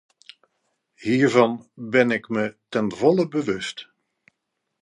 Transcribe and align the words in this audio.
Hiervan 0.95 1.63
ben 1.77 2.11
ik 2.11 2.29
mij 2.29 2.57
ten 2.69 2.91
volle 2.91 3.27
bewust. 3.27 3.89